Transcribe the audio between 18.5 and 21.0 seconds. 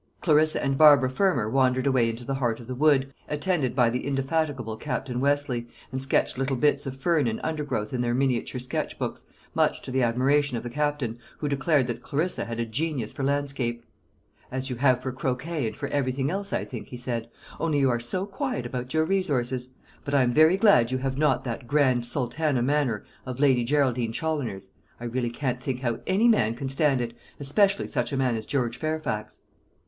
about your resources. But I am very glad you